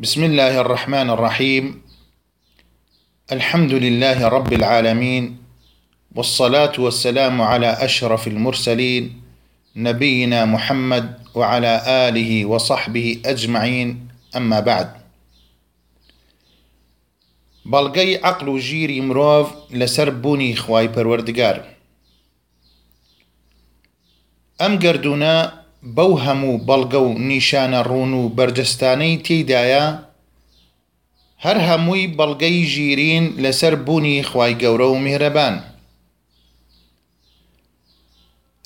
بسم 0.00 0.24
الله 0.24 0.60
الرحمن 0.60 1.10
الرحيم 1.10 1.82
الحمد 3.32 3.72
لله 3.72 4.28
رب 4.28 4.52
العالمين 4.52 5.36
والصلاة 6.16 6.72
والسلام 6.78 7.42
على 7.42 7.66
أشرف 7.68 8.28
المرسلين 8.28 9.20
نبينا 9.76 10.44
محمد 10.44 11.20
وعلى 11.34 11.84
آله 12.08 12.44
وصحبه 12.46 13.20
أجمعين 13.26 14.08
أما 14.36 14.60
بعد 14.60 14.90
بلغي 17.66 18.24
عقل 18.24 18.58
جيري 18.58 19.00
مروف 19.04 19.48
لسربوني 19.70 20.54
لەسەر 20.54 20.56
بوونی 20.56 20.88
أم 24.64 24.78
پەروەردگار 24.80 25.59
بەو 25.96 26.12
هەموو 26.24 26.58
بەڵگە 26.68 27.00
و 27.06 27.08
نیشانە 27.28 27.80
ڕوون 27.88 28.12
و 28.20 28.22
بەرجستانەی 28.36 29.18
تێدایە 29.26 29.86
هەر 31.44 31.56
هەمووی 31.68 32.06
بەڵگەی 32.18 32.64
ژیرین 32.72 33.24
لەسەر 33.42 33.74
بوونی 33.86 34.18
خی 34.28 34.52
گەورە 34.62 34.86
و 34.90 34.98
میهرەبان. 35.04 35.54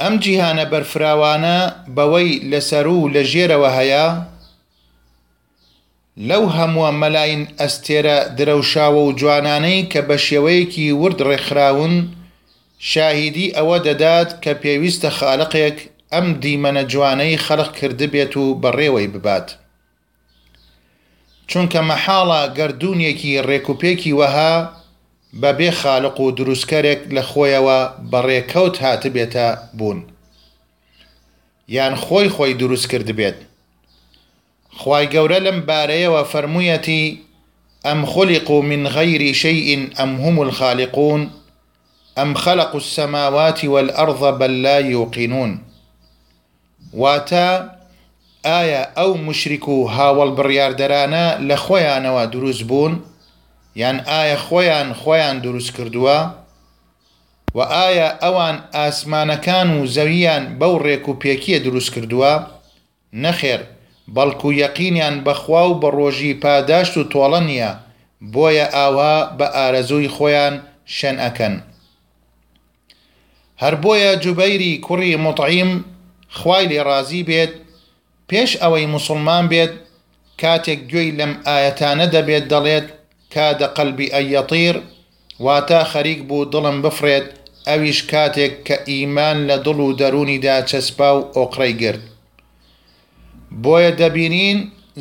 ئەم 0.00 0.14
جیهانە 0.22 0.64
بەرفراوانە 0.72 1.56
بەوەی 1.96 2.30
لەسەر 2.50 2.86
و 2.94 2.98
لە 3.14 3.22
ژێرەوە 3.30 3.70
هەیە، 3.78 4.06
لەو 6.28 6.44
هەمووە 6.56 6.90
مەلاین 7.00 7.42
ئەستێرە 7.60 8.18
درەوشاوە 8.38 9.00
و 9.08 9.12
جوانانەی 9.20 9.86
کە 9.92 10.00
بە 10.08 10.16
شێوەیەکی 10.26 10.92
ورد 11.00 11.18
ڕێکخراون 11.28 11.94
شاهیدی 12.90 13.52
ئەوە 13.56 13.76
دەدات 13.86 14.30
کە 14.42 14.52
پێویستە 14.62 15.10
خالقێک 15.18 15.78
ئەم 16.14 16.28
دیمەنە 16.42 16.84
جوانەی 16.92 17.36
خەلق 17.46 17.70
کردبێت 17.78 18.32
و 18.42 18.44
بەڕێوەی 18.62 19.08
ببات. 19.14 19.48
چونکە 21.50 21.80
مەحاڵە 21.90 22.40
گردردونیەکی 22.56 23.42
ڕێکوپێکی 23.48 24.12
وەها 24.20 24.54
بەبێ 25.42 25.70
خالق 25.80 26.16
و 26.20 26.26
دروستکەرێک 26.38 27.00
لە 27.16 27.22
خۆیەوە 27.30 27.78
بەڕێکەوت 28.10 28.74
هاتبێتە 28.84 29.48
بوون. 29.76 30.00
یان 31.74 31.94
خۆی 32.04 32.28
خۆی 32.34 32.54
دروست 32.60 32.86
کردبێت. 32.90 33.36
خی 34.82 35.04
گەورە 35.12 35.38
لەم 35.46 35.58
بارەیەوە 35.68 36.20
فەرموویەتی 36.32 37.04
ئەم 37.86 38.00
خلق 38.12 38.48
من 38.70 38.82
غەیری 38.96 39.32
شەیئین 39.42 39.82
ئەم 39.98 40.12
هم 40.24 40.36
الخالقون، 40.44 41.22
أم 42.22 42.30
خلقوا 42.44 42.80
السماوات 42.84 43.58
والأرض 43.72 44.22
بل 44.38 44.52
لا 44.64 44.78
يوقنون 44.94 45.52
واتە 47.00 47.70
ئایا 48.46 48.82
ئەو 48.98 49.14
مشریک 49.26 49.68
و 49.68 49.76
هاوڵ 49.94 50.30
بڕیاردەرانە 50.38 51.26
لە 51.48 51.56
خۆیانەوە 51.64 52.26
دروست 52.34 52.62
بوون 52.68 52.94
یان 53.76 53.96
ئایا 54.08 54.36
خۆیان 54.36 54.88
خۆیان 55.00 55.36
دروست 55.46 55.70
کردووە 55.76 56.18
و 57.56 57.58
ئایا 57.60 58.08
ئەوان 58.22 58.56
ئاسمانەکان 58.74 59.68
و 59.82 59.86
زەویان 59.86 60.44
بەو 60.58 60.74
ڕێک 60.84 61.08
و 61.08 61.14
پێکیە 61.22 61.58
دروست 61.66 61.90
کردووە 61.94 62.32
نەخێر 63.22 63.60
بەڵکو 64.14 64.48
یەقینیان 64.62 65.24
بەخوا 65.24 65.62
و 65.70 65.78
بە 65.80 65.88
ڕۆژی 65.96 66.34
پاداشت 66.42 66.94
و 66.96 67.04
تۆڵە 67.12 67.40
نییە 67.48 67.70
بۆیە 68.34 68.66
ئاوا 68.74 69.14
بە 69.38 69.46
ئارەزووی 69.54 70.08
خۆیان 70.16 70.54
شەن 70.96 71.16
ئەەکەن 71.24 71.54
هەر 73.62 73.74
بۆیە 73.82 74.10
جوبەیری 74.22 74.78
کوڕی 74.86 75.16
مطعیم 75.24 75.72
خوای 76.38 76.68
لێ 76.70 76.80
ڕازی 76.88 77.22
بێت 77.28 77.52
پێش 78.28 78.50
ئەوەی 78.62 78.86
مسلمان 78.94 79.44
بێت 79.52 79.72
کاتێک 80.40 80.80
گوێی 80.90 81.10
لەم 81.18 81.32
ئاەتانە 81.48 82.06
دەبێت 82.14 82.44
دەڵێت 82.52 82.86
کادە 83.34 83.68
قەلبی 83.76 84.12
ئەیەطیر 84.14 84.76
واتە 85.44 85.80
خەریک 85.92 86.20
بوو 86.28 86.44
دڵم 86.52 86.76
بفرێت 86.84 87.26
ئەویش 87.68 87.98
کاتێک 88.10 88.52
کە 88.66 88.76
ئیمان 88.90 89.36
لە 89.48 89.56
دڵ 89.66 89.78
و 89.90 89.96
دەرونیدا 90.00 90.56
چەسپا 90.70 91.10
و 91.18 91.20
ئۆقرەی 91.36 91.74
گرت 91.82 92.04
بۆیە 93.62 93.90
دەبینین 94.00 94.58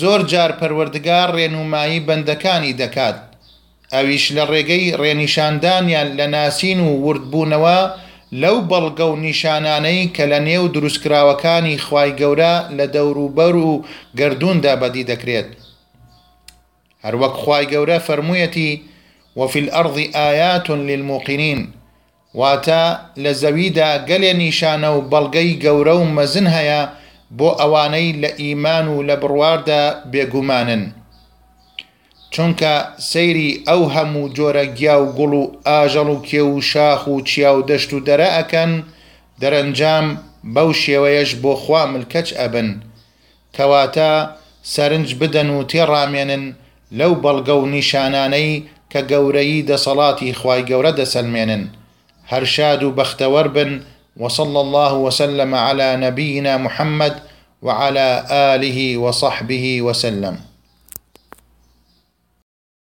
زۆر 0.00 0.20
جار 0.30 0.50
پەروەردگار 0.60 1.28
ڕێنمایی 1.36 2.04
بەندەکانی 2.06 2.76
دەکات 2.82 3.16
ئەویش 3.94 4.24
لە 4.36 4.44
ڕێگەی 4.50 4.94
ڕێنیشاندانیان 5.00 6.08
لە 6.18 6.26
ناسین 6.34 6.80
و 6.86 6.90
وردبوونەوە 7.06 7.78
لەو 8.42 8.56
بەڵگە 8.70 9.06
و 9.12 9.16
نیشانانەی 9.26 10.10
کە 10.16 10.24
لە 10.32 10.38
نێو 10.48 10.64
دروستکراوەکانی 10.74 11.76
خی 11.86 12.10
گەورە 12.20 12.54
لە 12.78 12.86
دەوروبەر 12.94 13.54
و 13.68 13.70
گردوندا 14.18 14.74
بەدی 14.82 15.04
دەکرێت. 15.10 15.48
هەروەک 17.04 17.34
خی 17.42 17.64
گەورە 17.72 17.98
فەرموویەتی 18.06 18.70
وەفی 19.38 19.62
ئەڕضی 19.74 20.06
ئاياتون 20.18 20.80
للموقینین، 20.88 21.60
واتە 22.38 22.84
لە 23.22 23.32
زەویدا 23.42 23.90
گەلێ 24.08 24.32
نیشانە 24.42 24.88
و 24.96 24.98
بەڵگەی 25.12 25.58
گەورە 25.64 25.94
و 25.98 26.04
مەزن 26.16 26.46
هەیە 26.56 26.82
بۆ 27.38 27.48
ئەوانەی 27.60 28.10
لە 28.22 28.30
ئیمان 28.42 28.86
و 28.90 28.96
لە 29.08 29.16
بڕواردا 29.22 29.82
بێگومانن. 30.12 30.82
چونکە 32.34 32.74
سەیری 33.10 33.50
ئەو 33.68 33.82
هەموو 33.94 34.26
جۆرە 34.36 34.64
گیا 34.78 34.94
و 35.02 35.06
گوڵ 35.18 35.32
و 35.40 35.42
ئاژەڵ 35.68 36.08
و 36.12 36.22
کێ 36.28 36.42
و 36.48 36.60
در 36.60 37.08
و 37.08 37.20
چیا 37.28 37.50
و 37.58 37.62
دەشت 37.70 37.90
و 37.92 38.00
دەرە 38.08 38.28
ئەەکەن 38.36 38.72
دەرەنجام 39.40 40.06
بەو 40.54 40.70
شێوەیەش 40.82 41.30
بۆ 41.42 41.52
خوا 41.62 41.82
ملکەچ 41.92 42.28
ئەبن 42.38 42.68
کەواتە 43.56 44.10
سەرنج 44.74 45.08
بدەن 45.20 45.48
و 45.56 45.64
تێڕامێنن 45.70 46.44
لەو 46.98 47.12
بەڵگە 47.22 47.54
و 47.60 47.66
نیشانانەی 47.74 48.62
کە 48.92 49.00
گەورەی 49.10 49.62
دەسەڵاتی 49.70 50.34
خوای 50.38 50.62
گەورە 50.68 50.92
دەسەلمێنن 51.00 51.62
هەرشاد 52.30 52.82
بن 53.56 53.70
وصلى 54.22 54.58
الله 54.64 54.92
وسلم 55.06 55.54
على 55.66 55.88
نبينا 56.04 56.58
محمد 56.64 57.14
وعلى 57.66 58.08
آله 58.52 58.78
وصحبه 59.04 59.82
وسلم 59.86 60.36